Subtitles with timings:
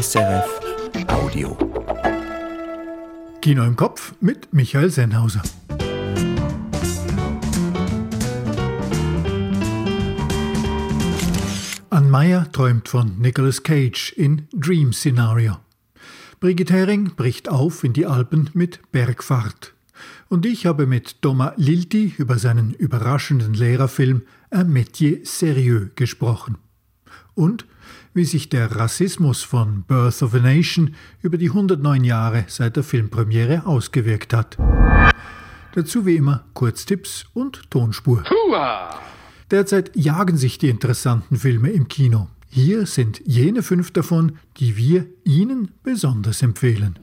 [0.00, 0.60] SRF
[1.08, 1.58] Audio.
[3.42, 5.42] Kino im Kopf mit Michael Sennhauser.
[11.90, 15.58] Ann Meyer träumt von Nicolas Cage in Dream Scenario.
[16.38, 19.74] Brigitte Hering bricht auf in die Alpen mit Bergfahrt.
[20.30, 26.56] Und ich habe mit Thomas Lilti über seinen überraschenden Lehrerfilm Un métier sérieux gesprochen.
[27.34, 27.66] Und
[28.14, 32.82] wie sich der Rassismus von Birth of a Nation über die 109 Jahre seit der
[32.82, 34.56] Filmpremiere ausgewirkt hat.
[35.74, 38.24] Dazu wie immer Kurztipps und Tonspur.
[39.50, 42.28] Derzeit jagen sich die interessanten Filme im Kino.
[42.48, 46.98] Hier sind jene fünf davon, die wir Ihnen besonders empfehlen.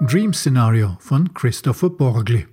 [0.00, 2.46] Dream Scenario von Christopher Borgli.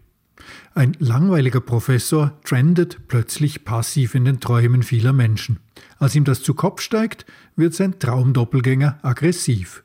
[0.73, 5.59] Ein langweiliger Professor trendet plötzlich passiv in den Träumen vieler Menschen.
[5.97, 9.83] Als ihm das zu Kopf steigt, wird sein Traumdoppelgänger aggressiv.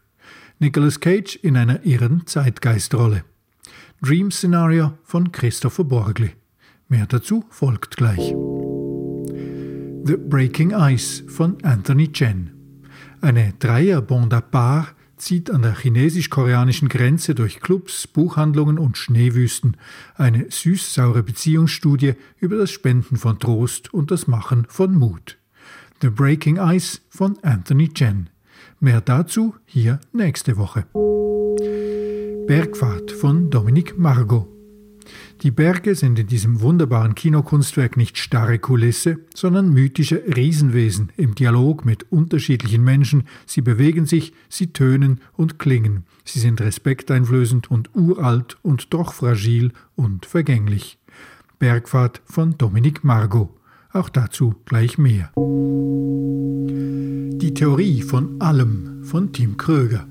[0.58, 3.24] Nicolas Cage in einer irren Zeitgeistrolle.
[4.02, 6.30] Dream Scenario von Christopher Borgli.
[6.88, 8.34] Mehr dazu folgt gleich.
[10.06, 12.50] The Breaking Ice von Anthony Chen.
[13.20, 19.78] Eine Dreier-Bande à part zieht an der chinesisch-koreanischen Grenze durch Clubs, Buchhandlungen und Schneewüsten
[20.16, 25.38] eine süß-saure Beziehungsstudie über das Spenden von Trost und das Machen von Mut.
[26.02, 28.28] The Breaking Ice von Anthony Chen.
[28.80, 30.84] Mehr dazu hier nächste Woche.
[32.46, 34.53] Bergfahrt von Dominique Margot.
[35.44, 41.84] Die Berge sind in diesem wunderbaren Kinokunstwerk nicht starre Kulisse, sondern mythische Riesenwesen im Dialog
[41.84, 43.24] mit unterschiedlichen Menschen.
[43.44, 46.04] Sie bewegen sich, sie tönen und klingen.
[46.24, 50.96] Sie sind respekteinflößend und uralt und doch fragil und vergänglich.
[51.58, 53.50] Bergfahrt von Dominique Margot.
[53.92, 55.30] Auch dazu gleich mehr.
[57.36, 60.08] Die Theorie von allem von Tim Kröger.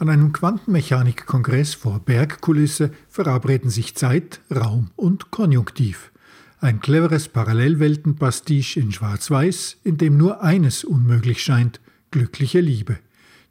[0.00, 6.10] An einem Quantenmechanik-Kongress vor Bergkulisse verabreden sich Zeit, Raum und Konjunktiv.
[6.58, 12.96] Ein cleveres Parallelweltenpastiche in Schwarz-Weiß, in dem nur eines unmöglich scheint: glückliche Liebe.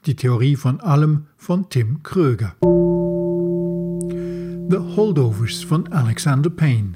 [0.07, 2.55] Die Theorie von allem von Tim Kröger.
[4.71, 6.93] The Holdovers von Alexander Payne.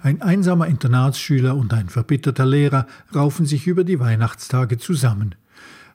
[0.00, 5.36] Ein einsamer Internatsschüler und ein verbitterter Lehrer raufen sich über die Weihnachtstage zusammen.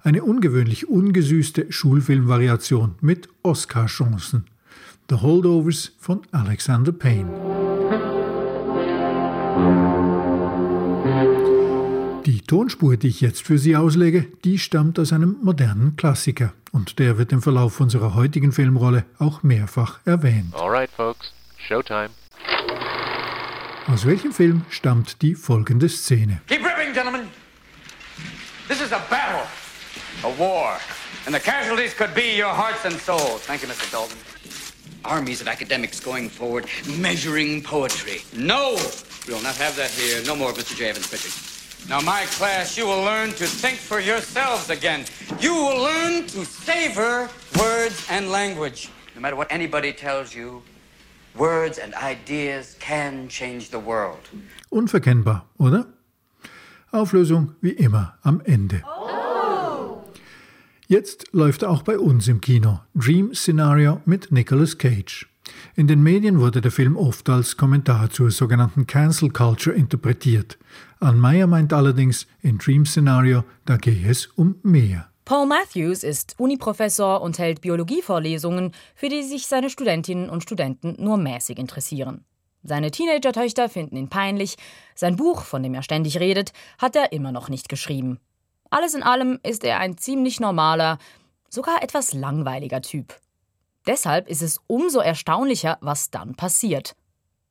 [0.05, 4.47] Eine ungewöhnlich ungesüßte Schulfilmvariation mit Oscar-Chancen.
[5.09, 7.31] The Holdovers von Alexander Payne.
[12.25, 16.99] Die Tonspur, die ich jetzt für Sie auslege, die stammt aus einem modernen Klassiker und
[16.99, 20.53] der wird im Verlauf unserer heutigen Filmrolle auch mehrfach erwähnt.
[20.53, 22.09] Alright, folks, Showtime.
[23.87, 26.41] Aus welchem Film stammt die folgende Szene?
[26.47, 27.21] Keep ripping, gentlemen.
[28.67, 29.43] This is a battle.
[30.23, 30.77] A war.
[31.25, 33.41] And the casualties could be your hearts and souls.
[33.41, 33.89] Thank you, Mr.
[33.91, 34.17] Dalton.
[35.05, 36.65] Armies of academics going forward,
[36.97, 38.21] measuring poetry.
[38.35, 38.77] No!
[39.27, 40.21] We will not have that here.
[40.25, 40.75] No more of Mr.
[40.75, 40.89] J.
[40.89, 41.31] Evans Pritchard.
[41.89, 45.05] Now, my class, you will learn to think for yourselves again.
[45.39, 47.29] You will learn to savor
[47.59, 48.89] words and language.
[49.15, 50.61] No matter what anybody tells you,
[51.35, 54.29] words and ideas can change the world.
[54.71, 55.85] Unverkennbar, oder?
[56.91, 58.81] Auflösung wie immer am Ende.
[58.85, 59.32] Oh.
[60.93, 62.79] Jetzt läuft er auch bei uns im Kino.
[62.93, 65.27] Dream Scenario mit Nicolas Cage.
[65.75, 70.59] In den Medien wurde der Film oft als Kommentar zur sogenannten Cancel Culture interpretiert.
[70.99, 75.09] Ann Meyer meint allerdings, in Dream Scenario, da gehe es um mehr.
[75.25, 81.17] Paul Matthews ist Uniprofessor und hält Biologievorlesungen, für die sich seine Studentinnen und Studenten nur
[81.17, 82.23] mäßig interessieren.
[82.61, 84.57] Seine Teenager-Töchter finden ihn peinlich,
[84.93, 88.19] sein Buch, von dem er ständig redet, hat er immer noch nicht geschrieben.
[88.73, 90.97] Alles in allem ist er ein ziemlich normaler,
[91.47, 93.13] sogar etwas langweiliger Typ.
[93.85, 96.95] Deshalb ist es umso erstaunlicher, was dann passiert.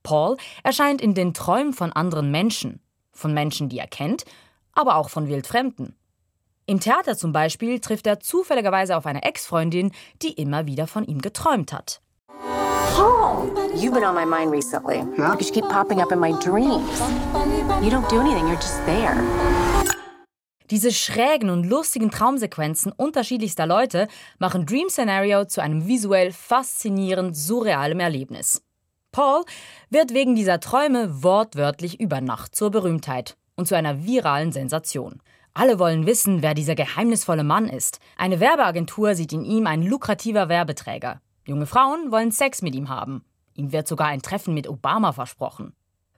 [0.03, 2.81] Paul erscheint in den Träumen von anderen Menschen,
[3.13, 4.25] von Menschen, die er kennt,
[4.73, 5.95] aber auch von Wildfremden.
[6.67, 9.93] Im Theater zum Beispiel trifft er zufälligerweise auf eine Ex-Freundin,
[10.23, 12.01] die immer wieder von ihm geträumt hat.
[12.97, 15.05] Paul, you've been on my mind recently.
[15.17, 15.31] Yeah?
[15.31, 17.01] Because you keep popping up in my dreams.
[17.81, 19.17] You don't do anything, you're just there.
[20.73, 24.09] Diese schrägen und lustigen Traumsequenzen unterschiedlichster Leute
[24.39, 28.63] machen Dream Scenario zu einem visuell faszinierend surrealem Erlebnis.
[29.11, 29.45] Paul
[29.91, 35.21] wird wegen dieser Träume wortwörtlich über Nacht zur Berühmtheit und zu einer viralen Sensation.
[35.53, 37.99] Alle wollen wissen, wer dieser geheimnisvolle Mann ist.
[38.17, 41.21] Eine Werbeagentur sieht in ihm ein lukrativer Werbeträger.
[41.47, 43.27] Junge Frauen wollen Sex mit ihm haben.
[43.53, 45.75] Ihm wird sogar ein Treffen mit Obama versprochen.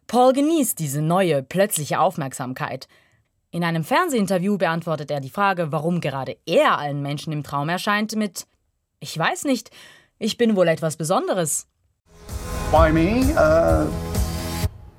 [0.07, 2.87] Paul genießt diese neue, plötzliche Aufmerksamkeit.
[3.55, 8.17] In einem Fernsehinterview beantwortet er die Frage, warum gerade er allen Menschen im Traum erscheint,
[8.17, 8.49] mit
[8.99, 9.71] Ich weiß nicht,
[10.19, 11.69] ich bin wohl etwas Besonderes.
[12.73, 13.33] Why me?
[13.37, 13.87] Uh,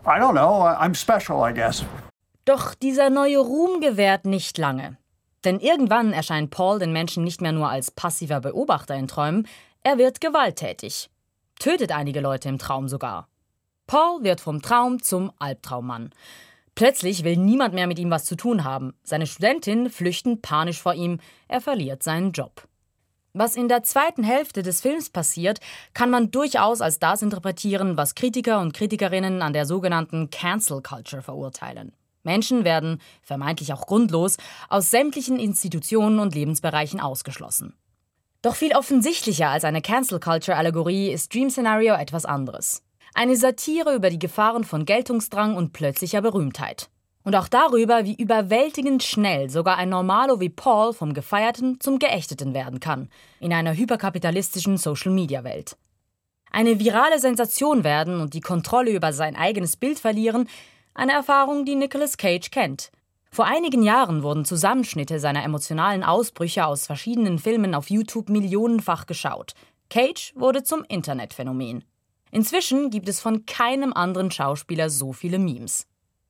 [0.06, 0.64] I don't know.
[0.64, 1.84] I'm special, I guess.
[2.46, 4.96] Doch dieser neue Ruhm gewährt nicht lange.
[5.44, 9.50] Denn irgendwann erscheint Paul den Menschen nicht mehr nur als passiver Beobachter in Träumen,
[9.84, 11.10] er wird gewalttätig.
[11.60, 13.28] Tötet einige Leute im Traum sogar.
[13.86, 16.12] Paul wird vom Traum zum Albtraummann.
[16.76, 18.94] Plötzlich will niemand mehr mit ihm was zu tun haben.
[19.02, 21.20] Seine Studentinnen flüchten panisch vor ihm.
[21.48, 22.68] Er verliert seinen Job.
[23.32, 25.60] Was in der zweiten Hälfte des Films passiert,
[25.94, 31.22] kann man durchaus als das interpretieren, was Kritiker und Kritikerinnen an der sogenannten Cancel Culture
[31.22, 31.94] verurteilen.
[32.24, 34.38] Menschen werden, vermeintlich auch grundlos,
[34.70, 37.74] aus sämtlichen Institutionen und Lebensbereichen ausgeschlossen.
[38.42, 42.85] Doch viel offensichtlicher als eine Cancel Culture Allegorie ist Dream Scenario etwas anderes.
[43.18, 46.90] Eine Satire über die Gefahren von Geltungsdrang und plötzlicher Berühmtheit.
[47.24, 52.54] Und auch darüber, wie überwältigend schnell sogar ein Normalo wie Paul vom Gefeierten zum Geächteten
[52.54, 53.08] werden kann,
[53.40, 55.78] in einer hyperkapitalistischen Social-Media-Welt.
[56.52, 60.50] Eine virale Sensation werden und die Kontrolle über sein eigenes Bild verlieren,
[60.94, 62.92] eine Erfahrung, die Nicolas Cage kennt.
[63.32, 69.54] Vor einigen Jahren wurden Zusammenschnitte seiner emotionalen Ausbrüche aus verschiedenen Filmen auf YouTube millionenfach geschaut.
[69.90, 71.86] Cage wurde zum Internetphänomen.
[72.36, 75.88] Inzwischen gibt es von keinem anderen Schauspieler so viele Memes.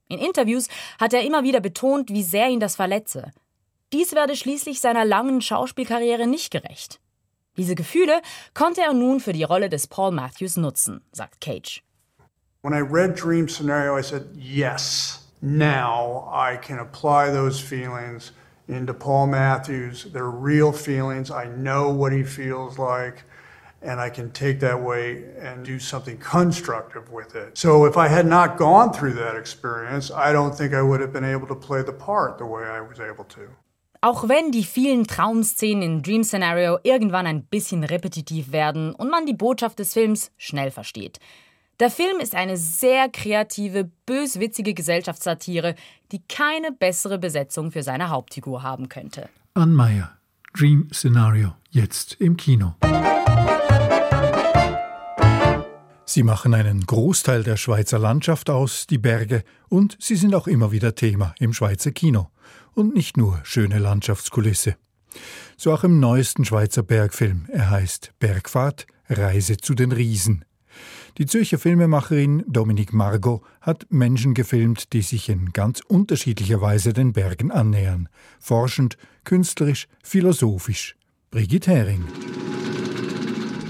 [0.08, 0.68] In Interviews
[1.00, 3.32] hat er immer wieder betont, wie sehr ihn das verletze.
[3.92, 7.00] Dies werde schließlich seiner langen Schauspielkarriere nicht gerecht.
[7.58, 8.22] Diese Gefühle
[8.54, 11.82] konnte er nun für die Rolle des Paul Matthews nutzen, sagt Cage.
[12.62, 18.32] When I read Dream Scenario, I said, yes, now I can apply those feelings
[18.68, 20.08] into Paul Matthews.
[20.14, 21.32] They're real feelings.
[21.32, 23.24] I know what he feels like
[23.86, 27.58] and I can take that way and do something constructive with it.
[27.58, 31.14] So if I had not gone through that experience, I don't think I would have
[31.14, 33.42] been able to play the part the way I was able to.
[34.02, 39.26] Auch wenn die vielen Traumszenen in Dream Scenario irgendwann ein bisschen repetitiv werden und man
[39.26, 41.20] die Botschaft des Films schnell versteht.
[41.80, 45.76] Der Film ist eine sehr kreative, böswitzige Gesellschaftssatire,
[46.12, 49.28] die keine bessere Besetzung für seine Hauptfigur haben könnte.
[49.56, 50.12] Ann Meyer,
[50.54, 52.76] Dream Scenario, jetzt im Kino.
[56.16, 60.72] Sie machen einen Großteil der Schweizer Landschaft aus, die Berge, und sie sind auch immer
[60.72, 62.30] wieder Thema im Schweizer Kino.
[62.74, 64.78] Und nicht nur schöne Landschaftskulisse.
[65.58, 67.48] So auch im neuesten Schweizer Bergfilm.
[67.52, 70.46] Er heißt Bergfahrt, Reise zu den Riesen.
[71.18, 77.12] Die Zürcher Filmemacherin Dominique Margot hat Menschen gefilmt, die sich in ganz unterschiedlicher Weise den
[77.12, 78.08] Bergen annähern.
[78.40, 78.96] Forschend,
[79.26, 80.96] künstlerisch, philosophisch.
[81.30, 82.06] Brigitte Hering.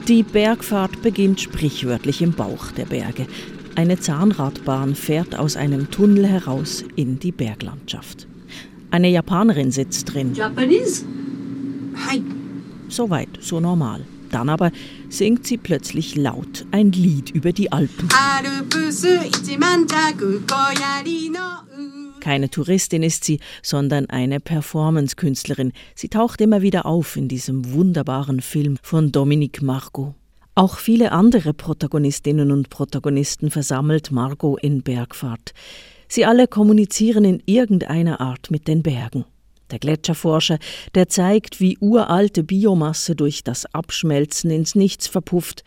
[0.07, 3.25] Die Bergfahrt beginnt sprichwörtlich im Bauch der Berge.
[3.73, 8.27] Eine Zahnradbahn fährt aus einem Tunnel heraus in die Berglandschaft.
[8.91, 10.35] Eine Japanerin sitzt drin.
[10.35, 11.05] Japanese?
[12.07, 12.21] Hi.
[12.87, 14.05] Soweit, so normal.
[14.29, 14.71] Dann aber
[15.09, 18.07] singt sie plötzlich laut ein Lied über die Alpen.
[22.25, 25.73] Keine Touristin ist sie, sondern eine Performance-Künstlerin.
[25.93, 30.15] Sie taucht immer wieder auf in diesem wunderbaren Film von Dominique Margot.
[30.55, 35.53] Auch viele andere Protagonistinnen und Protagonisten versammelt Margot in Bergfahrt.
[36.07, 39.25] Sie alle kommunizieren in irgendeiner Art mit den Bergen.
[39.69, 40.57] Der Gletscherforscher,
[40.95, 45.63] der zeigt, wie uralte Biomasse durch das Abschmelzen ins Nichts verpufft.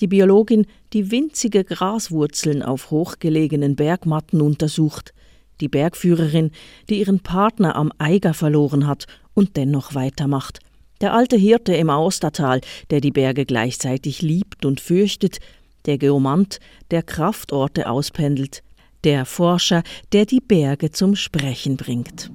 [0.00, 5.12] Die Biologin, die winzige Graswurzeln auf hochgelegenen Bergmatten untersucht
[5.60, 6.50] die Bergführerin,
[6.88, 10.60] die ihren Partner am Eiger verloren hat und dennoch weitermacht.
[11.00, 12.60] Der alte Hirte im Austertal,
[12.90, 15.38] der die Berge gleichzeitig liebt und fürchtet,
[15.86, 16.58] der Geomant,
[16.90, 18.62] der Kraftorte auspendelt,
[19.04, 22.30] der Forscher, der die Berge zum Sprechen bringt.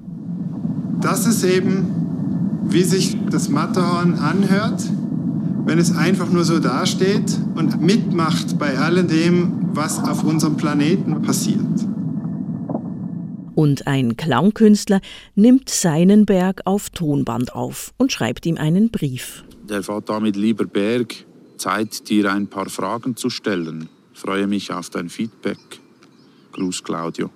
[1.00, 4.82] Das ist eben, wie sich das Matterhorn anhört,
[5.66, 11.22] wenn es einfach nur so dasteht und mitmacht bei all dem, was auf unserem Planeten
[11.22, 11.60] passiert.
[13.54, 15.00] Und ein Klangkünstler
[15.34, 19.44] nimmt seinen Berg auf Tonband auf und schreibt ihm einen Brief.
[19.68, 21.24] Der fährt damit lieber Berg.
[21.56, 23.88] Zeit, dir ein paar Fragen zu stellen.
[24.12, 25.58] Freue mich auf dein Feedback.
[26.52, 27.30] Gruß Claudio.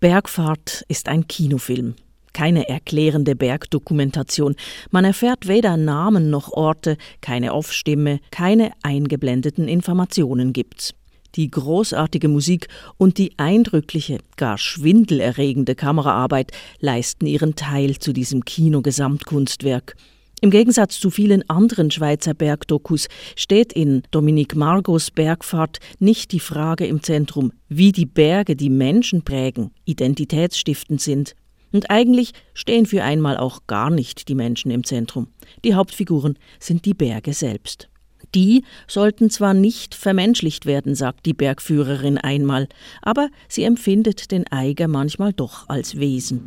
[0.00, 1.94] Bergfahrt ist ein Kinofilm.
[2.32, 4.56] Keine erklärende Bergdokumentation.
[4.90, 10.94] Man erfährt weder Namen noch Orte, keine Off-Stimme, keine eingeblendeten Informationen gibt's.
[11.34, 19.96] Die großartige Musik und die eindrückliche, gar schwindelerregende Kameraarbeit leisten ihren Teil zu diesem Kinogesamtkunstwerk.
[20.42, 26.84] Im Gegensatz zu vielen anderen Schweizer Bergdokus steht in Dominique Margos Bergfahrt nicht die Frage
[26.84, 31.36] im Zentrum, wie die Berge die Menschen prägen, identitätsstiftend sind.
[31.70, 35.28] Und eigentlich stehen für einmal auch gar nicht die Menschen im Zentrum.
[35.64, 37.88] Die Hauptfiguren sind die Berge selbst.
[38.34, 42.68] Die sollten zwar nicht vermenschlicht werden, sagt die Bergführerin einmal,
[43.02, 46.40] aber sie empfindet den Eiger manchmal doch als Wesen.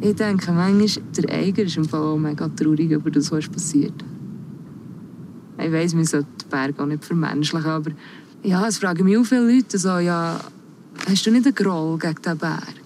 [0.00, 3.94] Ich denke manchmal, der Eiger ist im Fall auch mega traurig über das, was passiert.
[5.58, 7.90] Ich weiss, man sollte den Berg auch nicht vermenschlichen, aber
[8.42, 10.38] ja, es fragen mich auch viele Leute so, ja,
[11.08, 12.85] hast du nicht einen Groll gegen den Berg?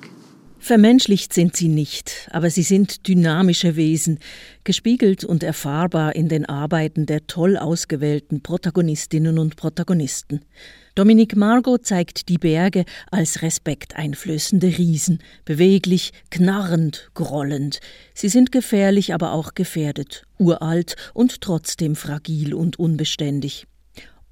[0.63, 4.19] Vermenschlicht sind sie nicht, aber sie sind dynamische Wesen,
[4.63, 10.43] gespiegelt und erfahrbar in den Arbeiten der toll ausgewählten Protagonistinnen und Protagonisten.
[10.95, 17.81] Dominique Margot zeigt die Berge als respekteinflößende Riesen, beweglich, knarrend, grollend.
[18.13, 23.67] Sie sind gefährlich, aber auch gefährdet, uralt und trotzdem fragil und unbeständig.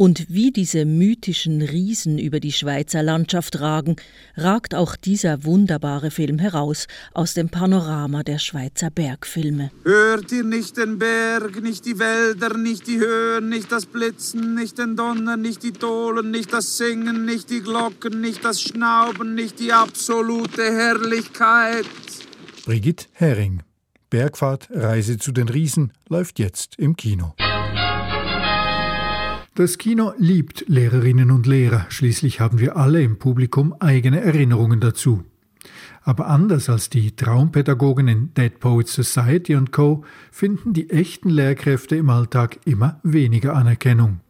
[0.00, 3.96] Und wie diese mythischen Riesen über die Schweizer Landschaft ragen,
[4.36, 9.72] ragt auch dieser wunderbare Film heraus aus dem Panorama der Schweizer Bergfilme.
[9.82, 14.78] Hört ihr nicht den Berg, nicht die Wälder, nicht die Höhen, nicht das Blitzen, nicht
[14.78, 19.58] den Donner, nicht die Dohlen, nicht das Singen, nicht die Glocken, nicht das Schnauben, nicht
[19.58, 21.86] die absolute Herrlichkeit?
[22.64, 23.64] Brigitte Hering.
[24.10, 27.34] Bergfahrt, Reise zu den Riesen läuft jetzt im Kino.
[29.58, 35.24] Das Kino liebt Lehrerinnen und Lehrer, schließlich haben wir alle im Publikum eigene Erinnerungen dazu.
[36.02, 40.04] Aber anders als die Traumpädagogen in Dead Poets Society und Co.
[40.30, 44.20] finden die echten Lehrkräfte im Alltag immer weniger Anerkennung.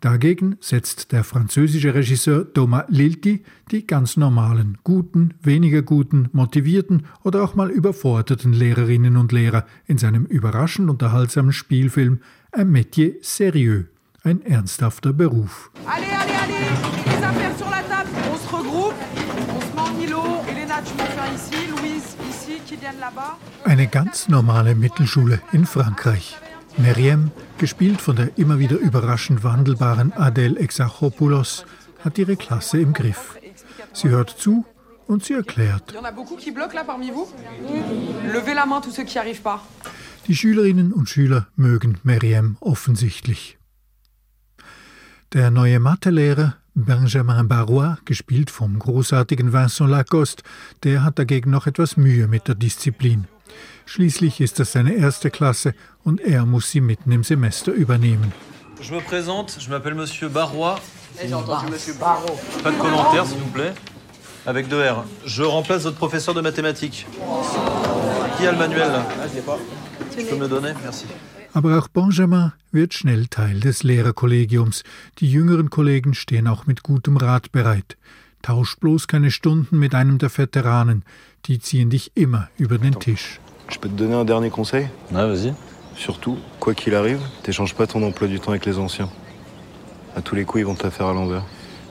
[0.00, 3.42] Dagegen setzt der französische Regisseur Thomas Lilti
[3.72, 9.98] die ganz normalen, guten, weniger guten, motivierten oder auch mal überforderten Lehrerinnen und Lehrer in
[9.98, 12.20] seinem überraschend unterhaltsamen Spielfilm
[12.56, 13.86] Un métier sérieux
[14.24, 15.70] ein ernsthafter Beruf.
[15.86, 16.64] Allez, allez, allez,
[17.06, 18.94] les affaires sur la table, on se regroupe,
[19.56, 20.44] on se met en îlot.
[20.50, 23.38] Elena, tu m'en ici, Louise ici, Kylian là-bas.
[23.64, 26.36] Eine ganz normale Mittelschule in Frankreich.
[26.76, 31.64] Meriem, gespielt von der immer wieder überraschend wandelbaren Adèle Exarchopoulos,
[32.04, 33.36] hat ihre Klasse im Griff.
[33.92, 34.64] Sie hört zu
[35.08, 35.94] und sie erklärt.
[40.28, 43.57] Die Schülerinnen und Schüler mögen Meriem offensichtlich.
[45.34, 50.42] Der neue Mathelehrer Benjamin Barrois, gespielt vom großartigen Vincent Lacoste,
[50.84, 53.26] der hat dagegen noch etwas Mühe mit der Disziplin.
[53.84, 58.32] Schließlich ist das seine erste Klasse und er muss sie mitten im Semester übernehmen.
[58.80, 60.80] Je me présente, je m'appelle Monsieur Barrois.
[61.20, 62.38] J'ai entendu Monsieur Barreau.
[62.62, 63.74] Pas de commentaires, s'il vous plaît.
[64.46, 65.04] Avec deux R.
[65.26, 67.06] Je remplace votre professeur de mathématiques.
[68.38, 69.06] Qui a le manuel là
[70.16, 71.04] Je peux me le donner Merci.
[71.58, 74.84] Aber auch Benjamin wird schnell Teil des Lehrerkollegiums.
[75.18, 77.96] Die jüngeren Kollegen stehen auch mit gutem Rat bereit.
[78.42, 81.02] Tausch bloß keine Stunden mit einem der Veteranen.
[81.46, 83.40] Die ziehen dich immer über den Tisch.
[83.68, 85.52] Je peux te donner un dernier conseil Ouais, vas-y.
[85.96, 89.10] Surtout, quoi qu'il arrive, t'échanges pas ton emploi du temps avec les anciens.
[90.14, 91.42] À tous les coups, ils vont te la faire à l'envers.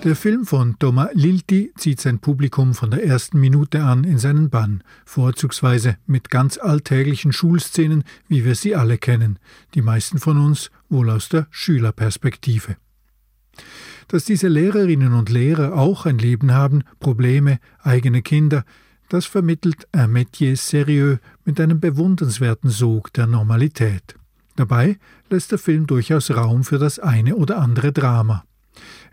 [0.04, 4.52] Der Film von Thomas Lilti zieht sein Publikum von der ersten Minute an in seinen
[4.52, 9.40] Bann, vorzugsweise mit ganz alltäglichen Schulszenen, wie wir sie alle kennen,
[9.74, 12.78] die meisten von uns wohl aus der Schülerperspektive.
[14.08, 18.66] Dass diese Lehrerinnen und Lehrer auch ein Leben haben, Probleme, eigene Kinder,
[19.10, 24.16] das vermittelt un métier sérieux mit einem bewundernswerten Sog der Normalität.
[24.56, 25.00] Dabei
[25.30, 28.47] lässt der Film durchaus Raum für das eine oder andere Drama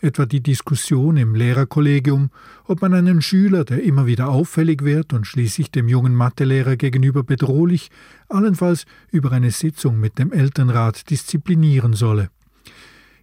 [0.04, 2.30] etwa die Diskussion im Lehrerkollegium,
[2.66, 7.24] ob man einen Schüler, der immer wieder auffällig wird und schließlich dem jungen Mathelehrer gegenüber
[7.24, 7.90] bedrohlich,
[8.28, 12.28] allenfalls über eine Sitzung mit dem Elternrat disziplinieren solle.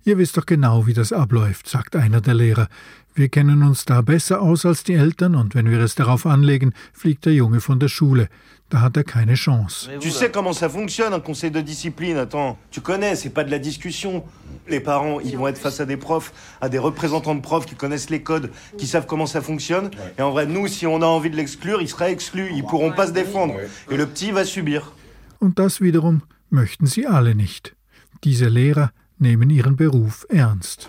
[0.04, 2.68] Ihr wisst doch genau, wie das abläuft, sagt einer der Lehrer.
[3.14, 6.74] Wir kennen uns da besser aus als die Eltern und wenn wir es darauf anlegen,
[6.94, 8.28] fliegt der Junge von der Schule.
[8.70, 9.90] Da hat er keine Chance.
[10.00, 12.58] Tu sais comment ça fonctionne un conseil de discipline, attends.
[12.72, 14.24] Tu connais, c'est pas de la discussion.
[14.70, 16.32] Les parents, ils vont être face à des profs,
[16.62, 19.92] à des représentants de profs qui connaissent les codes, qui savent comment ça fonctionne.
[20.18, 22.50] Et en vrai, nous, si on a envie de l'exclure, il sera exclu.
[22.56, 23.56] Ils pourront pas se défendre.
[23.92, 24.94] Et le petit va subir.
[25.40, 27.76] Und das wiederum möchten sie alle nicht.
[28.24, 28.92] Diese Lehrer
[29.22, 30.88] nehmen ihren Beruf ernst.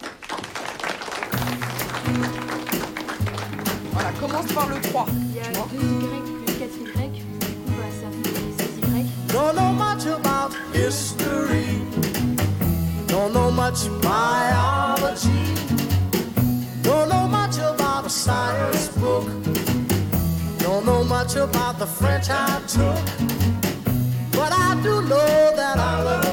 [3.93, 5.07] Voilà, commence par le 3.
[5.11, 9.07] Il y a 2 Y plus 4 Y, du coup bah, ça fait 16 Y.
[9.29, 11.83] Don't know much about history.
[13.07, 15.55] Don't know much biology.
[16.83, 19.29] Don't know much about a science book.
[20.59, 22.97] Don't know much about the French I took.
[24.33, 26.32] But I do know that I love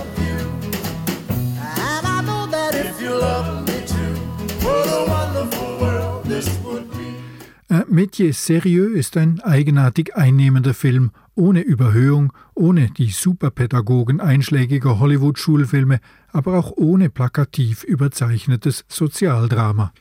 [7.88, 16.00] Métier Sérieux ist ein eigenartig einnehmender Film, ohne Überhöhung, ohne die Superpädagogen einschlägiger Hollywood-Schulfilme,
[16.30, 19.94] aber auch ohne plakativ überzeichnetes Sozialdrama.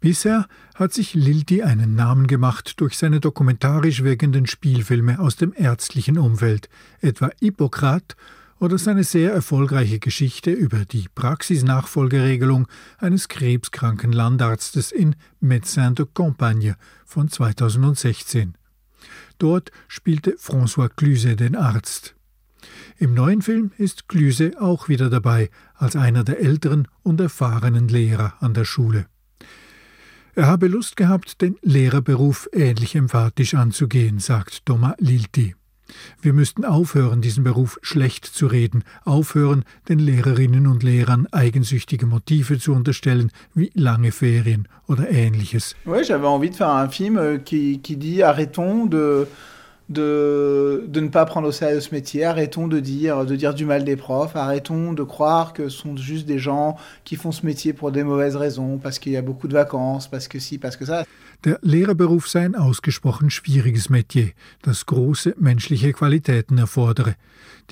[0.00, 6.18] Bisher hat sich Lilti einen Namen gemacht durch seine dokumentarisch wirkenden Spielfilme aus dem ärztlichen
[6.18, 6.68] Umfeld,
[7.00, 8.16] etwa Hippokrat
[8.62, 16.76] oder seine sehr erfolgreiche Geschichte über die Praxisnachfolgeregelung eines krebskranken Landarztes in Médecin de Campagne
[17.04, 18.54] von 2016.
[19.38, 22.14] Dort spielte François Cluse den Arzt.
[22.98, 28.34] Im neuen Film ist Cluse auch wieder dabei, als einer der älteren und erfahrenen Lehrer
[28.38, 29.06] an der Schule.
[30.36, 35.56] Er habe Lust gehabt, den Lehrerberuf ähnlich emphatisch anzugehen, sagt Thomas Lilti.
[36.20, 42.58] Wir müssten aufhören, diesen Beruf schlecht zu reden, aufhören, den Lehrerinnen und Lehrern eigensüchtige Motive
[42.58, 45.74] zu unterstellen, wie lange Ferien oder ähnliches.
[45.86, 49.26] Oui, j'avais envie de faire un film euh, qui, qui dit arrêtons de
[49.88, 52.24] de, de ne pas prendre au sérieux ce métier.
[52.24, 54.36] Arrêtons de dire, de dire du mal des profs.
[54.36, 58.04] Arrêtons de croire que ce sont juste des gens qui font ce métier pour des
[58.04, 61.04] mauvaises raisons, parce qu'il y a beaucoup de vacances, parce que si, parce que ça.
[61.44, 64.30] Der Lehrerberuf sei ein ausgesprochen schwieriges Metier,
[64.62, 67.16] das große menschliche Qualitäten erfordere.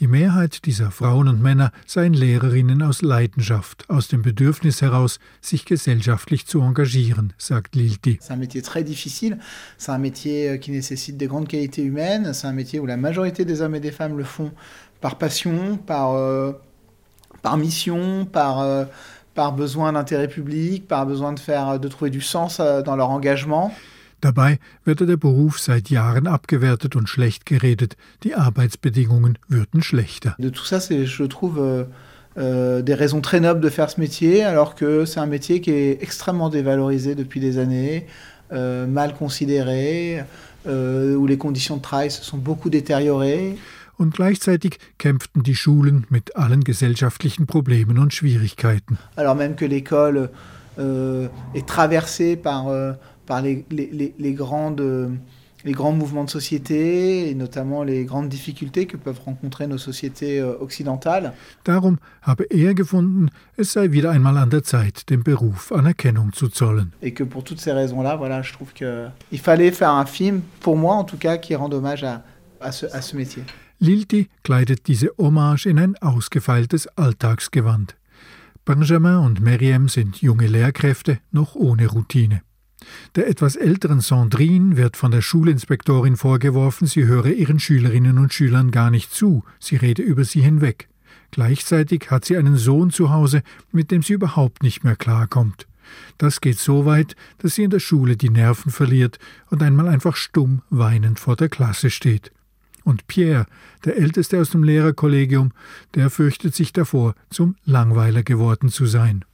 [0.00, 5.66] Die Mehrheit dieser Frauen und Männer seien Lehrerinnen aus Leidenschaft, aus dem Bedürfnis heraus, sich
[5.66, 8.18] gesellschaftlich zu engagieren, sagt Lilti.
[8.20, 9.38] C'est un métier très difficile,
[9.78, 13.44] c'est un métier qui nécessite des grandes qualités humaines, c'est un métier où la majorité
[13.44, 14.50] des hommes et des femmes le font
[15.00, 16.52] par passion, par, euh,
[17.42, 18.58] par mission, par...
[18.62, 18.84] Euh,
[19.34, 23.10] par besoin d'intérêt public, par besoin de, faire, de trouver du sens euh, dans leur
[23.10, 23.72] engagement.
[24.22, 27.96] Dabei werde der Beruf seit Jahren abgewertet und schlecht geredet.
[28.22, 30.34] Die Arbeitsbedingungen würden schlechter.
[30.38, 31.84] De tout ça, c'est, je trouve, euh,
[32.38, 35.72] euh, des raisons très nobles de faire ce métier, alors que c'est un métier qui
[35.72, 38.06] est extrêmement dévalorisé depuis des années,
[38.52, 40.22] euh, mal considéré,
[40.68, 43.56] euh, où les conditions de travail se sont beaucoup détériorées.
[44.00, 48.98] Und gleichzeitig kämpften die Schulen mit allen gesellschaftlichen Problemen und Schwierigkeiten.
[49.16, 50.30] Alors même que l'école
[50.78, 52.94] euh, est traversée par, euh,
[53.26, 54.82] par les, les, les, grandes,
[55.64, 60.40] les grands mouvements de société et notamment les grandes difficultés que peuvent rencontrer nos sociétés
[60.40, 61.34] euh, occidentales.
[61.64, 66.48] Darum habe er gefunden, es sei wieder einmal an der Zeit, dem Beruf Anerkennung zu
[66.48, 66.90] zollen.
[67.02, 70.78] Et que pour toutes ces raisons-là, voilà, je trouve qu'il fallait faire un film, pour
[70.78, 72.22] moi en tout cas, qui rende hommage à,
[72.62, 73.42] à, ce, à ce métier.
[73.82, 77.96] Lilti kleidet diese Hommage in ein ausgefeiltes Alltagsgewand.
[78.66, 82.42] Benjamin und Meriem sind junge Lehrkräfte, noch ohne Routine.
[83.14, 88.70] Der etwas älteren Sandrine wird von der Schulinspektorin vorgeworfen, sie höre ihren Schülerinnen und Schülern
[88.70, 90.90] gar nicht zu, sie rede über sie hinweg.
[91.30, 95.66] Gleichzeitig hat sie einen Sohn zu Hause, mit dem sie überhaupt nicht mehr klarkommt.
[96.18, 100.16] Das geht so weit, dass sie in der Schule die Nerven verliert und einmal einfach
[100.16, 102.30] stumm weinend vor der Klasse steht.
[102.84, 103.46] Und Pierre,
[103.84, 105.52] der älteste aus dem Lehrerkollegium,
[105.94, 109.24] der fürchtet sich davor, zum Langweiler geworden zu sein.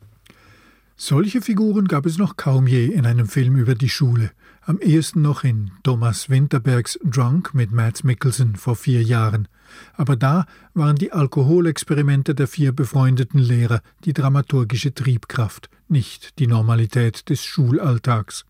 [0.99, 4.31] Solche Figuren gab es noch kaum je in einem Film über die Schule,
[4.63, 9.47] am ehesten noch in Thomas Winterbergs Drunk mit Mads Mikkelsen vor vier Jahren.
[9.93, 17.29] Aber da waren die Alkoholexperimente der vier befreundeten Lehrer die dramaturgische Triebkraft, nicht die Normalität
[17.29, 18.46] des Schulalltags.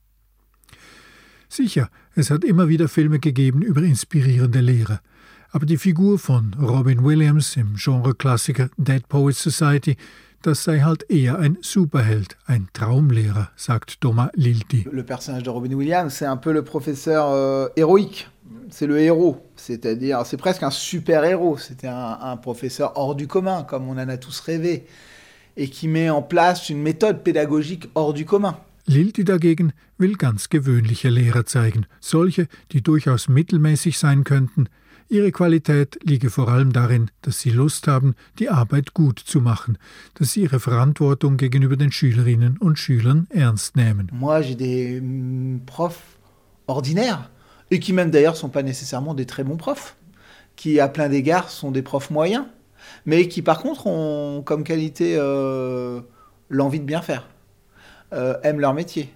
[1.49, 5.01] Sicher, es hat immer wieder Filme gegeben über inspirierende Lehrer,
[5.51, 9.97] aber die Figur von Robin Williams im Genreklassiker Dead Poets Society,
[10.43, 14.87] das sei halt eher ein Superheld, ein Traumlehrer, sagt Thomas Lilti.
[14.91, 18.29] Le personnage de Robin Williams, c'est un peu le professeur euh, héroïque.
[18.71, 21.59] C'est le héros, c'est-à-dire c'est presque un super-héros.
[21.59, 24.87] C'était un, un professeur hors du commun, comme on en a tous rêvé,
[25.57, 28.57] et qui met en place une méthode pédagogique hors du commun.
[28.87, 34.69] Lilti dagegen will ganz gewöhnliche Lehrer zeigen, solche, die durchaus mittelmäßig sein könnten.
[35.09, 39.79] Ihre Qualität liege vor allem darin, dass sie Lust haben, die Arbeit gut zu machen,
[40.15, 44.11] dass sie ihre Verantwortung gegenüber den Schülerinnen und Schülern ernst nehmen.
[44.13, 46.03] Moi, j'ai des mm, profs
[46.67, 47.31] ordinaires,
[47.71, 49.97] et qui même d'ailleurs sont pas nécessairement des très bons profs,
[50.57, 52.45] qui à plein d'égards sont des profs moyens,
[53.05, 56.01] mais qui par contre ont comme qualité euh,
[56.49, 57.29] l'envie de bien faire.
[58.13, 59.13] Euh, aiment leur métier,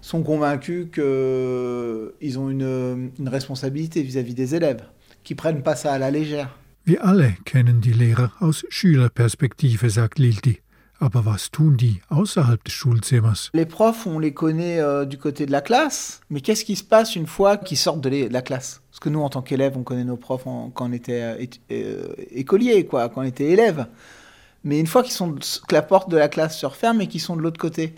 [0.00, 4.82] sont convaincus qu'ils ont une, une responsabilité vis-à-vis -vis des élèves,
[5.24, 6.48] qui prennent pas ça à la légère.
[6.86, 10.60] Wir alle kennen die Lehrer aus Schülerperspektive, sagt Lilti.
[10.98, 13.50] Aber was tun die außerhalb des Schulzimmers?
[13.54, 16.84] Les profs, on les connaît euh, du côté de la classe, mais qu'est-ce qui se
[16.84, 18.82] passe une fois qu'ils sortent de, la classe?
[18.90, 21.46] Parce que nous, en tant qu'élèves, on connaît nos profs en, quand on était euh,
[21.70, 23.86] euh, écolier, quoi, quand on était élève.
[24.62, 27.22] Mais une fois qu'ils sont que la porte de la classe se referme et qu'ils
[27.22, 27.94] sont de l'autre côté,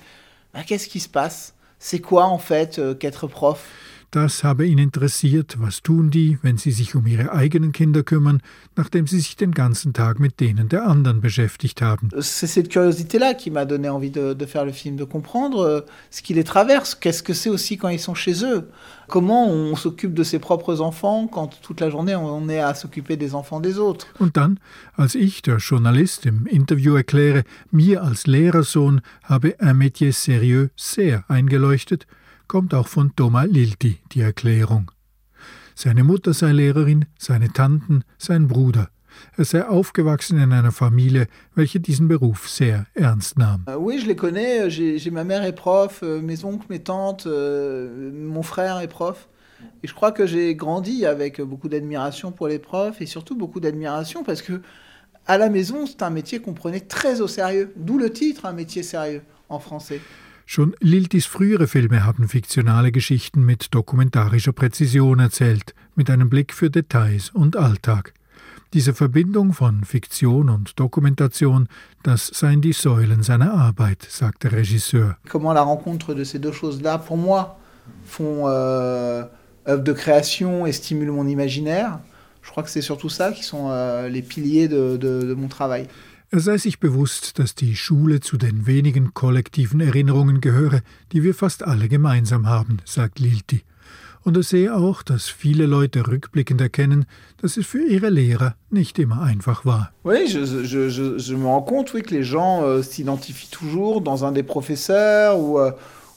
[0.53, 1.55] bah, qu'est-ce qui se passe?
[1.79, 3.69] C'est quoi en fait euh, qu'être prof?
[4.13, 8.43] Das habe ihn interessiert, was tun die, wenn sie sich um ihre eigenen Kinder kümmern,
[8.77, 12.11] nachdem sie sich den ganzen Tag mit denen der anderen beschäftigt haben.
[12.21, 15.81] C'est cette curiosité-là qui m'a donné envie de, de, faire le film, de comprendre euh,
[16.11, 18.69] ce qui les traverse, qu'est-ce que c'est aussi quand ils sont chez eux,
[19.09, 23.17] comment on s'occupe de ses propres enfants quand toute la journée on est à s'occuper
[23.17, 24.07] des enfants des autres.
[24.21, 24.59] Und dann,
[24.95, 31.25] als ich, der Journalist, im Interview erkläre, mir als Lehrersohn habe un métier sérieux sehr
[31.29, 32.07] eingeleuchtet,
[32.53, 34.91] kommt auch von Thomas Lilti die Erklärung.
[35.75, 38.91] Seine Mutter sei Lehrerin, seine Tanten, sein Bruder.
[39.39, 43.65] Er sei aufgewachsen in einer Familie, welche diesen Beruf sehr ernst nahm.
[43.71, 44.69] Euh, oui, je les connais.
[44.69, 49.31] J'ai ma mère est prof, euh, mes oncles, mes tantes, euh, mon frère est prof.
[49.83, 53.61] Et je crois que j'ai grandi avec beaucoup d'admiration pour les profs et surtout beaucoup
[53.61, 54.61] d'admiration parce que
[55.27, 57.73] à la maison, c'est un métier qu'on prenait très au sérieux.
[57.77, 60.03] D'où le titre, un métier sérieux en français.
[60.55, 66.69] Schon Liltis frühere Filme haben fiktionale Geschichten mit dokumentarischer Präzision erzählt, mit einem Blick für
[66.69, 68.13] Details und Alltag.
[68.75, 71.69] Diese Verbindung von Fiktion und Dokumentation,
[72.03, 75.17] das seien die Säulen seiner Arbeit, sagt der Regisseur.
[75.31, 77.59] Comment la rencontre de ces deux choses-là, pour moi,
[78.05, 79.25] font euh,
[79.67, 81.99] œuvre de création et stimulent mon imaginaire.
[82.43, 85.49] Je crois que c'est surtout ça qui sont euh, les piliers de, de, de mon
[85.49, 85.89] travail.
[86.35, 90.81] Er sei sich bewusst, dass die Schule zu den wenigen kollektiven Erinnerungen gehöre,
[91.13, 93.65] die wir fast alle gemeinsam haben, sagt Lilti.
[94.25, 97.05] Und er sehe auch, dass viele Leute rückblickend erkennen,
[97.43, 99.93] dass es für ihre Lehrer nicht immer einfach war.
[100.05, 104.01] Oui, je, je, je, je me rends compte oui, que les gens euh, s'identifient toujours
[104.01, 105.73] dans un des professeurs ou, euh,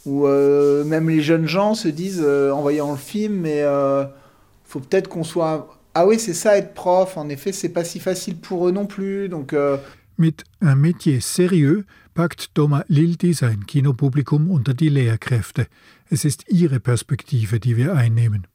[0.05, 4.05] ou euh, même les jeunes gens se disent euh, en voyant le film, mais euh,
[4.63, 5.77] faut peut-être qu'on soit.
[5.93, 7.17] Ah oui, c'est ça être prof.
[7.17, 9.27] En effet, c'est pas si facile pour eux non plus.
[9.27, 9.75] Donc euh,
[10.17, 15.67] Mit Un Métier sérieux packt Thomas Lilti sein Kinopublikum unter die Lehrkräfte.
[16.09, 18.47] Es ist ihre Perspektive, die wir einnehmen.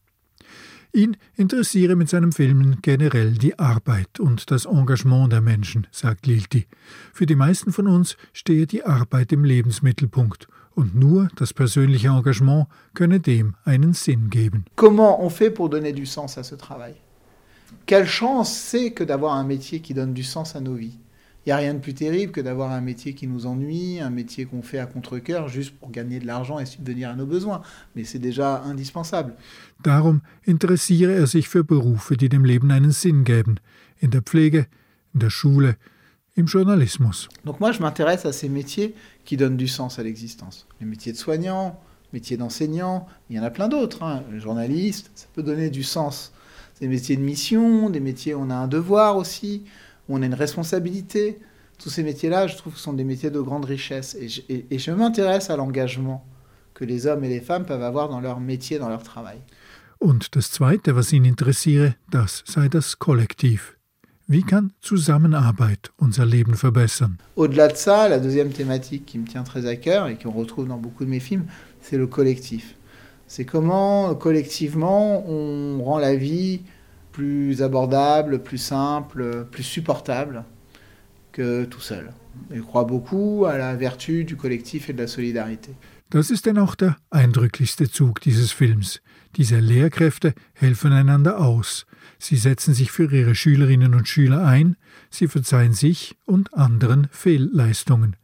[0.94, 6.66] Ihn interessiere mit seinem Film generell die Arbeit und das Engagement der Menschen, sagt Lilti.
[7.12, 12.68] Für die meisten von uns stehe die Arbeit im Lebensmittelpunkt und nur das persönliche Engagement
[12.94, 14.64] könne dem einen Sinn geben.
[14.76, 16.94] Comment on fait pour donner du sens à ce travail
[17.86, 20.98] Quelle chance c'est que d'avoir un métier qui donne du sens à nos vies
[21.46, 24.44] n'y a rien de plus terrible que d'avoir un métier qui nous ennuie, un métier
[24.44, 27.62] qu'on fait à contre-coeur juste pour gagner de l'argent et subvenir à nos besoins.
[27.96, 29.34] Mais c'est déjà indispensable.
[29.82, 33.58] Darum interessiere er sich für Berufe, die dem Leben einen Sinn geben.
[34.02, 34.66] In der Pflege,
[35.14, 35.76] in der Schule,
[36.36, 37.28] im Journalismus.
[37.44, 40.66] Donc moi, je m'intéresse à ces métiers qui donnent du sens à l'existence.
[40.80, 41.80] Les métiers de soignant,
[42.12, 44.02] métiers d'enseignant, il y en a plein d'autres.
[44.02, 44.22] Hein.
[44.30, 46.32] Le journaliste, ça peut donner du sens.
[46.80, 49.64] Des métiers de mission, des métiers où on a un devoir aussi
[50.10, 51.38] où on a une responsabilité.
[51.78, 54.14] Tous ces métiers-là, je trouve que sont des métiers de grande richesse.
[54.20, 56.26] Et je, et, et je m'intéresse à l'engagement
[56.74, 59.38] que les hommes et les femmes peuvent avoir dans leur métier, dans leur travail.
[60.00, 63.76] Und das Zweite, was ihn interessiere, das sei das Kollektiv.
[64.26, 67.18] Wie kann Zusammenarbeit unser Leben verbessern?
[67.36, 70.68] Au-delà de ça, la deuxième thématique qui me tient très à cœur et qu'on retrouve
[70.68, 71.46] dans beaucoup de mes films,
[71.82, 72.76] c'est le collectif.
[73.26, 76.62] C'est comment, collectivement, on rend la vie
[77.12, 80.44] plus abordable, plus simple, plus supportable
[81.32, 82.12] que tout seul.
[82.52, 85.74] Ich crois beaucoup à la vertu du collectif et de la solidarité.
[86.10, 89.00] Das ist denn auch der eindrücklichste Zug dieses Films.
[89.36, 91.86] Diese Lehrkräfte helfen einander aus.
[92.18, 94.76] Sie setzen sich für ihre Schülerinnen und Schüler ein,
[95.08, 98.16] sie verzeihen sich und anderen Fehlleistungen.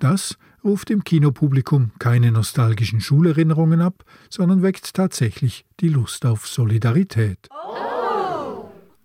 [0.00, 7.48] Das ruft im Kinopublikum keine nostalgischen Schulerinnerungen ab, sondern weckt tatsächlich die Lust auf Solidarität.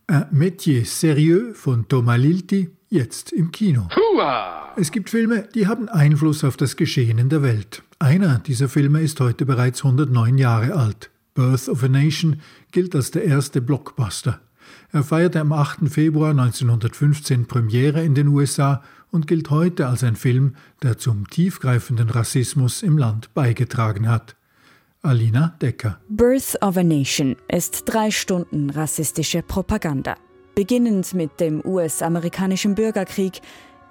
[0.07, 3.87] Un Métier sérieux von Thomas Lilti, jetzt im Kino.
[4.77, 7.81] Es gibt Filme, die haben Einfluss auf das Geschehen in der Welt.
[7.97, 11.09] Einer dieser Filme ist heute bereits 109 Jahre alt.
[11.33, 12.39] Birth of a Nation
[12.71, 14.41] gilt als der erste Blockbuster.
[14.91, 15.89] Er feierte am 8.
[15.89, 22.11] Februar 1915 Premiere in den USA und gilt heute als ein Film, der zum tiefgreifenden
[22.11, 24.35] Rassismus im Land beigetragen hat.
[25.05, 25.99] Alina Decker.
[26.09, 30.15] Birth of a Nation ist drei Stunden rassistische Propaganda.
[30.55, 33.41] Beginnend mit dem US-amerikanischen Bürgerkrieg,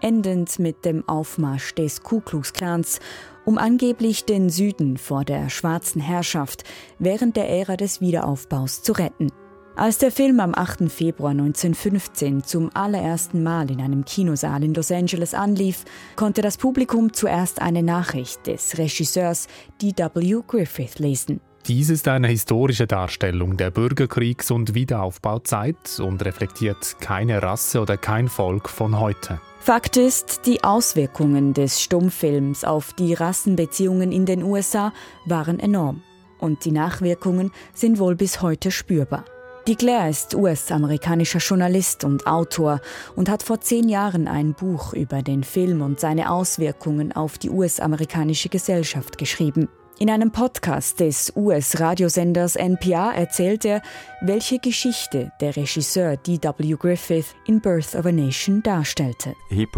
[0.00, 2.98] endend mit dem Aufmarsch des Ku Klux Klans,
[3.44, 6.64] um angeblich den Süden vor der schwarzen Herrschaft
[6.98, 9.30] während der Ära des Wiederaufbaus zu retten.
[9.76, 10.88] Als der Film am 8.
[10.88, 15.84] Februar 1915 zum allerersten Mal in einem Kinosaal in Los Angeles anlief,
[16.14, 19.48] konnte das Publikum zuerst eine Nachricht des Regisseurs
[19.82, 20.42] D.W.
[20.46, 21.40] Griffith lesen.
[21.66, 28.28] Dies ist eine historische Darstellung der Bürgerkriegs- und Wiederaufbauzeit und reflektiert keine Rasse oder kein
[28.28, 29.40] Volk von heute.
[29.58, 34.92] Fakt ist, die Auswirkungen des Stummfilms auf die Rassenbeziehungen in den USA
[35.26, 36.02] waren enorm.
[36.38, 39.24] und die Nachwirkungen sind wohl bis heute spürbar.
[39.66, 42.82] Die Claire ist US-amerikanischer Journalist und Autor
[43.16, 47.48] und hat vor zehn Jahren ein Buch über den Film und seine Auswirkungen auf die
[47.48, 49.70] US-amerikanische Gesellschaft geschrieben.
[50.00, 53.80] In einem Podcast des US-Radiosenders NPR erzählt er,
[54.20, 56.74] welche Geschichte der Regisseur D.W.
[56.76, 59.34] Griffith in Birth of a Nation darstellte.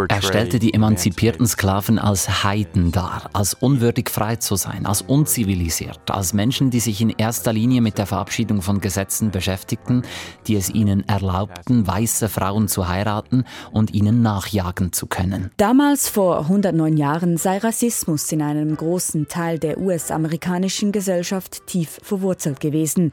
[0.09, 6.01] Er stellte die emanzipierten Sklaven als Heiden dar, als unwürdig frei zu sein, als unzivilisiert,
[6.11, 10.03] als Menschen, die sich in erster Linie mit der Verabschiedung von Gesetzen beschäftigten,
[10.47, 15.51] die es ihnen erlaubten, weiße Frauen zu heiraten und ihnen nachjagen zu können.
[15.59, 19.77] Damals vor 109 Jahren sei Rassismus in einem großen Teil der
[20.07, 23.13] US-amerikanischen Gesellschaft tief verwurzelt gewesen.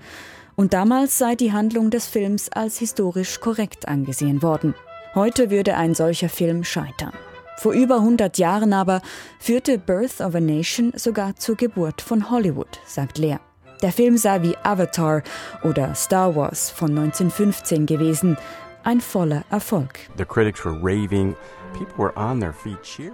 [0.55, 4.75] Und damals sei die Handlung des Films als historisch korrekt angesehen worden.
[5.15, 7.13] Heute würde ein solcher Film scheitern.
[7.57, 9.01] Vor über 100 Jahren aber
[9.39, 13.37] führte Birth of a Nation sogar zur Geburt von Hollywood, sagt Lea.
[13.81, 15.23] Der Film sei wie Avatar
[15.63, 18.37] oder Star Wars von 1915 gewesen,
[18.83, 19.99] ein voller Erfolg.
[20.17, 21.35] The critics were raving.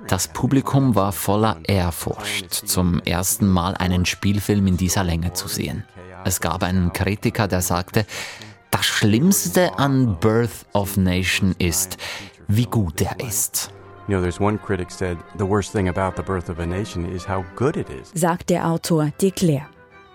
[0.08, 5.84] Das Publikum war voller Ehrfurcht, zum ersten Mal einen Spielfilm in dieser Länge zu sehen.
[6.26, 8.06] Es gab einen Kritiker, der sagte,
[8.72, 11.98] das Schlimmste an Birth of Nation ist,
[12.48, 13.72] wie gut er ist.
[18.13, 19.67] Sagt der Autor de Clare.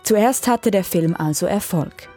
[0.02, 2.09] Zuerst hatte der Film also Erfolg.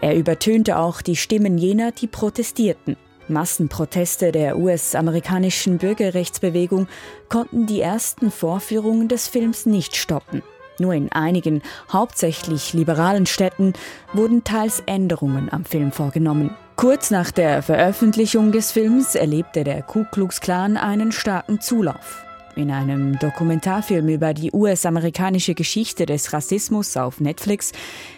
[0.00, 2.96] Er übertönte auch die Stimmen jener, die protestierten.
[3.28, 6.88] Massenproteste der US-amerikanischen Bürgerrechtsbewegung
[7.28, 10.42] konnten die ersten Vorführungen des Films nicht stoppen.
[10.78, 13.74] Nur in einigen, hauptsächlich liberalen Städten
[14.12, 16.54] wurden teils Änderungen am Film vorgenommen.
[16.76, 22.24] Kurz nach der Veröffentlichung des Films erlebte der Ku Klux Klan einen starken Zulauf.
[22.56, 27.72] In einem Dokumentarfilm über die US-amerikanische Geschichte des Rassismus auf Netflix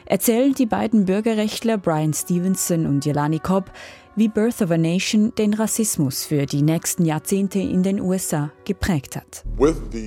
[0.04, 3.70] erzählen die beiden Bürgerrechtler Brian Stevenson und Jelani Cobb,
[4.16, 9.14] wie Birth of a Nation den Rassismus für die nächsten Jahrzehnte in den USA geprägt
[9.14, 9.44] hat.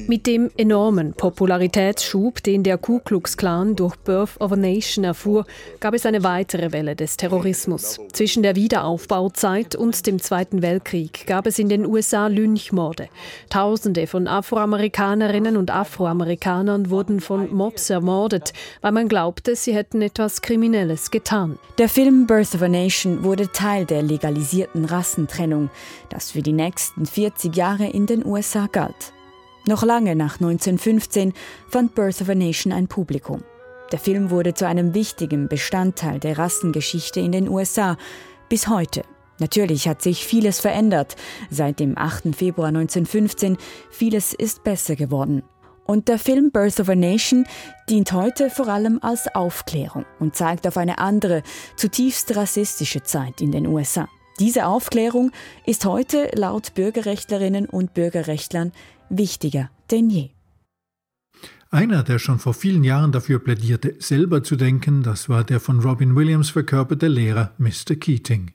[0.08, 5.46] Mit dem enormen Popularitätsschub, den der Ku Klux Klan durch Birth of a Nation erfuhr,
[5.80, 8.00] gab es eine weitere Welle des Terrorismus.
[8.12, 13.10] Zwischen der Wiederaufbauzeit und dem Zweiten Weltkrieg gab es in den USA Lynchmorde.
[13.52, 20.42] Tausende von Afroamerikanerinnen und Afroamerikanern wurden von Mobs ermordet, weil man glaubte, sie hätten etwas
[20.42, 21.60] Kriminelles getan.
[21.78, 25.70] Der Film Birth of a Nation wurde Teil der der legalisierten Rassentrennung,
[26.08, 29.12] das für die nächsten 40 Jahre in den USA galt.
[29.68, 31.34] Noch lange nach 1915
[31.68, 33.44] fand Birth of a Nation ein Publikum.
[33.92, 37.98] Der Film wurde zu einem wichtigen Bestandteil der Rassengeschichte in den USA
[38.48, 39.04] bis heute.
[39.40, 41.18] Natürlich hat sich vieles verändert.
[41.50, 42.34] Seit dem 8.
[42.36, 43.58] Februar 1915
[43.90, 45.44] vieles ist besser geworden.
[45.90, 47.48] Und der Film Birth of a Nation
[47.90, 51.42] dient heute vor allem als Aufklärung und zeigt auf eine andere,
[51.78, 54.08] zutiefst rassistische Zeit in den USA.
[54.40, 55.32] Diese Aufklärung
[55.66, 58.72] ist heute laut Bürgerrechtlerinnen und Bürgerrechtlern
[59.10, 60.30] wichtiger denn je.
[61.72, 65.80] Einer, der schon vor vielen Jahren dafür plädierte, selber zu denken, das war der von
[65.80, 67.96] Robin Williams verkörperte Lehrer Mr.
[68.00, 68.52] Keating.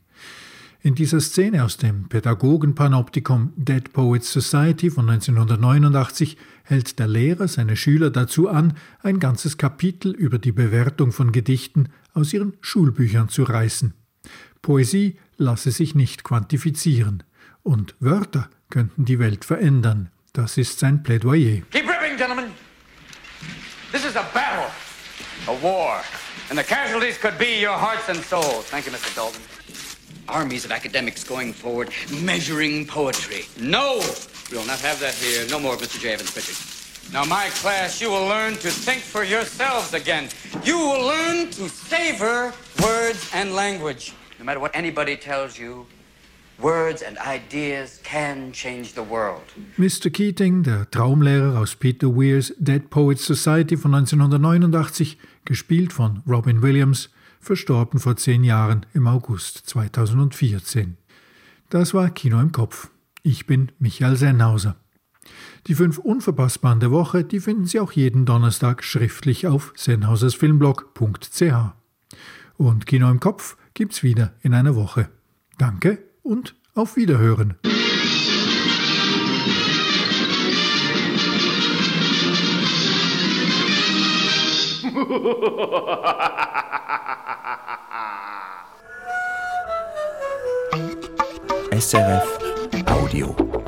[0.82, 7.76] In dieser Szene aus dem Pädagogenpanoptikum Dead Poets Society von 1989 hält der Lehrer seine
[7.76, 13.44] Schüler dazu an, ein ganzes Kapitel über die Bewertung von Gedichten aus ihren Schulbüchern zu
[13.44, 13.94] reißen.
[14.62, 17.22] Poesie lasse sich nicht quantifizieren
[17.62, 20.10] und Wörter könnten die Welt verändern.
[20.32, 21.62] Das ist sein Plädoyer.
[21.70, 22.46] Keep ripping, gentlemen.
[23.92, 24.70] This is a battle,
[25.46, 26.02] a war,
[26.50, 28.64] and the casualties could be your hearts and souls.
[28.70, 29.14] Thank you, Mr.
[29.14, 29.40] Dalton.
[30.28, 31.90] armies of academics going forward,
[32.22, 33.44] measuring poetry.
[33.60, 34.00] No!
[34.50, 35.46] We'll not have that here.
[35.48, 35.98] No more, Mr.
[36.00, 36.14] J.
[36.14, 36.56] Evans Pritchard.
[37.12, 40.28] Now, my class, you will learn to think for yourselves again.
[40.64, 42.52] You will learn to savor
[42.82, 44.12] words and language.
[44.38, 45.86] No matter what anybody tells you,
[46.58, 49.42] words and ideas can change the world.
[49.78, 50.10] Mr.
[50.10, 57.10] Keating, der Traumlehrer aus Peter Weirs Dead Poets Society von 1989, gespielt von Robin Williams,
[57.40, 60.96] verstorben vor zehn Jahren im August 2014.
[61.70, 62.88] Das war Kino im Kopf.
[63.26, 64.76] Ich bin Michael Sennhauser.
[65.66, 71.52] Die fünf Unverpassbaren der Woche, die finden Sie auch jeden Donnerstag schriftlich auf sennhausersfilmblog.ch.
[72.58, 75.08] Und Kino im Kopf gibt's wieder in einer Woche.
[75.56, 77.54] Danke und auf Wiederhören.
[91.70, 92.43] SRF
[92.94, 93.63] Audio.